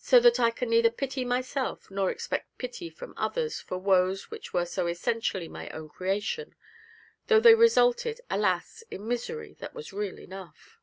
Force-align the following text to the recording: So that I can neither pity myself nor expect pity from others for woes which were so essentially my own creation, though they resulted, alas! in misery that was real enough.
So 0.00 0.18
that 0.18 0.40
I 0.40 0.50
can 0.50 0.70
neither 0.70 0.90
pity 0.90 1.24
myself 1.24 1.88
nor 1.88 2.10
expect 2.10 2.58
pity 2.58 2.90
from 2.90 3.14
others 3.16 3.60
for 3.60 3.78
woes 3.78 4.28
which 4.28 4.52
were 4.52 4.66
so 4.66 4.88
essentially 4.88 5.46
my 5.46 5.68
own 5.70 5.88
creation, 5.88 6.56
though 7.28 7.38
they 7.38 7.54
resulted, 7.54 8.20
alas! 8.28 8.82
in 8.90 9.06
misery 9.06 9.54
that 9.60 9.72
was 9.72 9.92
real 9.92 10.18
enough. 10.18 10.80